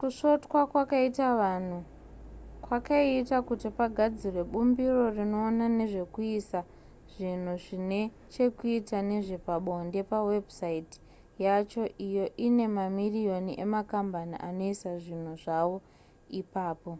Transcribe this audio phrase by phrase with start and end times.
[0.00, 1.78] kusvotwa kwakaitwa vanhu
[2.64, 6.60] kwakaita kuti pagadzirwe bumbiro rinoona nezvekuisa
[7.12, 8.00] zvinhu zvine
[8.32, 10.96] chekuita nezvepabonde pawebsite
[11.44, 15.78] yacho iyo ine mamiriyoni emakambani anoisa zvinhu zvavo
[16.40, 16.92] ipapo